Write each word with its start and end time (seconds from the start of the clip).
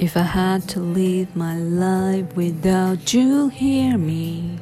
If 0.00 0.16
I 0.16 0.22
had 0.22 0.68
to 0.70 0.80
live 0.80 1.36
my 1.36 1.56
life 1.56 2.34
without 2.34 3.14
you, 3.14 3.48
hear 3.48 3.96
me, 3.96 4.58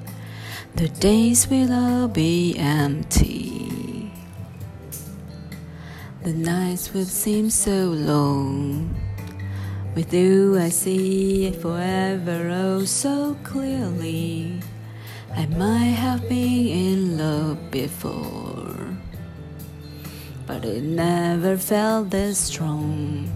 the 0.77 0.89
days 0.89 1.48
will 1.48 1.72
all 1.72 2.07
be 2.07 2.54
empty. 2.58 4.12
The 6.22 6.34
nights 6.34 6.93
will 6.93 7.07
seem 7.07 7.48
so 7.48 7.86
long. 7.86 8.95
With 9.95 10.12
you, 10.12 10.58
I 10.58 10.68
see 10.68 11.46
it 11.46 11.57
forever 11.62 12.50
oh 12.53 12.85
so 12.85 13.35
clearly. 13.43 14.61
I 15.35 15.46
might 15.46 15.96
have 15.96 16.29
been 16.29 16.68
in 16.68 17.17
love 17.17 17.71
before, 17.71 18.99
but 20.46 20.67
it 20.67 20.82
never 20.82 21.57
felt 21.57 22.11
this 22.11 22.39
strong. 22.39 23.30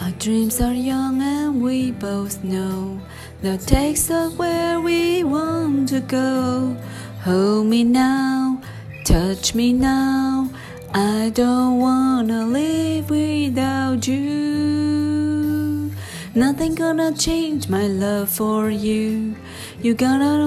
Our 0.00 0.12
dreams 0.12 0.60
are 0.60 0.72
young 0.72 1.20
and 1.20 1.60
we 1.60 1.90
both 1.90 2.44
know 2.44 3.00
that 3.42 3.60
takes 3.62 4.10
us 4.10 4.32
where 4.34 4.80
we 4.80 5.24
want 5.24 5.88
to 5.88 6.00
go. 6.00 6.76
Hold 7.24 7.66
me 7.66 7.82
now, 7.82 8.62
touch 9.04 9.56
me 9.56 9.72
now. 9.72 10.50
I 10.94 11.30
don't 11.34 11.80
wanna 11.80 12.46
live 12.46 13.10
without 13.10 14.06
you. 14.06 15.90
Nothing 16.32 16.76
gonna 16.76 17.12
change 17.12 17.68
my 17.68 17.88
love 17.88 18.28
for 18.28 18.70
you. 18.70 19.34
You 19.82 19.94
gotta 19.94 20.38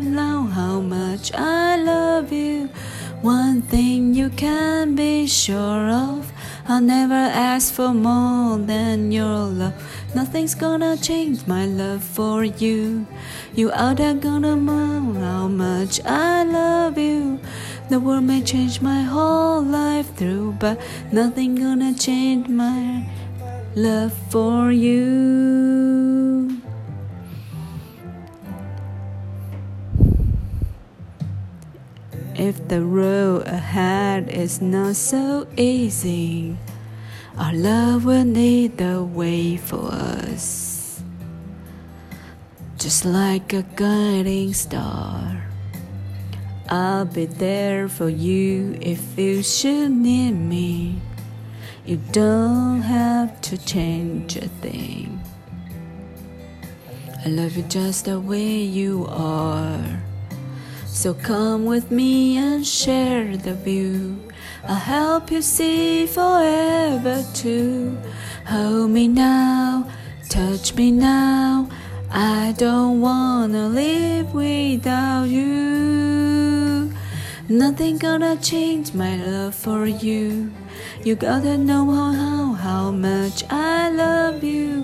know 0.00 0.44
how 0.44 0.80
much 0.80 1.32
I 1.34 1.76
love 1.76 2.32
you. 2.32 2.68
One 3.22 3.60
thing 3.62 4.14
you 4.14 4.30
can 4.30 4.94
be 4.94 5.26
sure. 5.26 5.89
I'll 6.70 6.80
never 6.80 7.14
ask 7.14 7.74
for 7.74 7.92
more 7.92 8.56
than 8.56 9.10
your 9.10 9.50
love. 9.60 9.74
Nothing's 10.14 10.54
gonna 10.54 10.96
change 10.96 11.44
my 11.48 11.66
love 11.66 12.04
for 12.04 12.44
you. 12.44 13.08
You 13.56 13.72
are 13.72 13.92
there 13.92 14.14
gonna 14.14 14.54
know 14.54 15.12
how 15.14 15.48
much 15.48 16.00
I 16.04 16.44
love 16.44 16.96
you. 16.96 17.40
The 17.88 17.98
world 17.98 18.22
may 18.22 18.40
change 18.42 18.80
my 18.80 19.02
whole 19.02 19.62
life 19.62 20.14
through, 20.14 20.58
but 20.60 20.80
nothing 21.10 21.56
gonna 21.56 21.92
change 21.92 22.46
my 22.46 23.04
love 23.74 24.12
for 24.30 24.70
you. 24.70 25.79
If 32.40 32.68
the 32.68 32.80
road 32.80 33.46
ahead 33.46 34.30
is 34.30 34.62
not 34.62 34.96
so 34.96 35.46
easy, 35.58 36.56
our 37.36 37.52
love 37.52 38.06
will 38.06 38.24
lead 38.24 38.78
the 38.78 39.04
way 39.04 39.58
for 39.58 39.92
us. 39.92 41.02
Just 42.78 43.04
like 43.04 43.52
a 43.52 43.62
guiding 43.76 44.54
star, 44.54 45.44
I'll 46.70 47.04
be 47.04 47.26
there 47.26 47.90
for 47.90 48.08
you 48.08 48.74
if 48.80 49.18
you 49.18 49.42
should 49.42 49.90
need 49.90 50.32
me. 50.32 51.02
You 51.84 51.98
don't 52.10 52.80
have 52.80 53.38
to 53.52 53.58
change 53.58 54.36
a 54.36 54.48
thing. 54.64 55.20
I 57.22 57.28
love 57.28 57.54
you 57.54 57.64
just 57.64 58.06
the 58.06 58.18
way 58.18 58.62
you 58.64 59.04
are. 59.10 60.00
So 61.00 61.14
come 61.14 61.64
with 61.64 61.90
me 61.90 62.36
and 62.36 62.66
share 62.66 63.34
the 63.34 63.54
view. 63.54 64.18
I'll 64.68 64.74
help 64.74 65.30
you 65.30 65.40
see 65.40 66.06
forever 66.06 67.24
too. 67.32 67.96
Hold 68.44 68.90
me 68.90 69.08
now, 69.08 69.88
touch 70.28 70.74
me 70.74 70.90
now. 70.90 71.70
I 72.10 72.54
don't 72.58 73.00
wanna 73.00 73.68
live 73.68 74.34
without 74.34 75.24
you. 75.24 76.92
Nothing 77.48 77.96
gonna 77.96 78.36
change 78.36 78.92
my 78.92 79.16
love 79.24 79.54
for 79.54 79.86
you. 79.86 80.52
You 81.02 81.14
gotta 81.14 81.56
know 81.56 81.90
how, 81.90 82.52
how 82.52 82.90
much 82.90 83.42
I 83.48 83.88
love 83.88 84.44
you. 84.44 84.82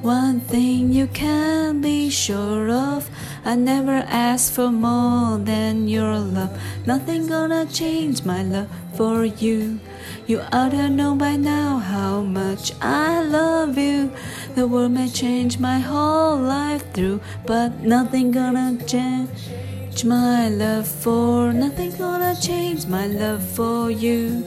One 0.00 0.38
thing 0.38 0.92
you 0.92 1.08
can 1.08 1.80
be 1.80 2.08
sure 2.08 2.70
of 2.70 3.10
I 3.46 3.54
never 3.54 4.02
asked 4.08 4.54
for 4.54 4.72
more 4.72 5.38
than 5.38 5.86
your 5.86 6.18
love. 6.18 6.50
Nothing 6.84 7.28
gonna 7.28 7.64
change 7.66 8.24
my 8.24 8.42
love 8.42 8.66
for 8.96 9.24
you. 9.24 9.78
You 10.26 10.40
ought 10.52 10.72
to 10.72 10.90
know 10.90 11.14
by 11.14 11.36
now 11.36 11.78
how 11.78 12.22
much 12.22 12.72
I 12.82 13.22
love 13.22 13.78
you. 13.78 14.10
The 14.56 14.66
world 14.66 14.90
may 14.90 15.08
change 15.08 15.60
my 15.60 15.78
whole 15.78 16.38
life 16.38 16.92
through, 16.92 17.20
but 17.46 17.82
nothing 17.82 18.32
gonna 18.32 18.78
change 18.84 20.04
my 20.04 20.48
love 20.48 20.88
for. 20.88 21.52
Nothing 21.52 21.92
gonna 21.96 22.34
change 22.42 22.86
my 22.86 23.06
love 23.06 23.44
for 23.44 23.92
you. 23.92 24.44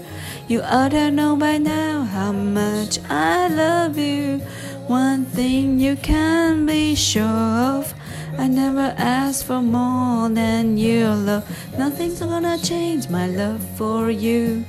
You 0.49 0.61
ought 0.61 0.91
to 0.91 1.09
know 1.09 1.37
by 1.37 1.57
now 1.57 2.03
how 2.03 2.33
much 2.33 2.99
I 3.09 3.47
love 3.47 3.97
you. 3.97 4.39
One 4.87 5.23
thing 5.23 5.79
you 5.79 5.95
can 5.95 6.65
be 6.65 6.95
sure 6.95 7.23
of. 7.23 7.93
I 8.39 8.47
never 8.47 8.95
asked 8.97 9.47
for 9.47 9.61
more 9.61 10.29
than 10.29 10.77
your 10.77 11.13
love. 11.13 11.43
Nothing's 11.77 12.21
gonna 12.21 12.57
change 12.57 13.09
my 13.09 13.27
love 13.27 13.61
for 13.75 14.09
you. 14.09 14.63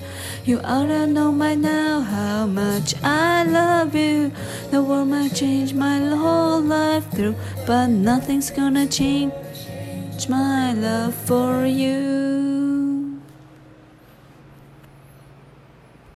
You 0.44 0.58
ought 0.64 0.86
to 0.86 1.06
know 1.06 1.30
by 1.30 1.54
now 1.54 2.00
how 2.00 2.46
much 2.46 2.96
I 3.04 3.44
love 3.44 3.94
you. 3.94 4.32
The 4.72 4.82
world 4.82 5.06
might 5.06 5.36
change 5.36 5.72
my 5.72 6.00
whole 6.00 6.60
life 6.60 7.08
through, 7.12 7.36
but 7.64 7.86
nothing's 7.86 8.50
gonna 8.50 8.88
change 8.88 9.32
my 10.28 10.72
love 10.72 11.14
for 11.14 11.64
you. 11.64 12.49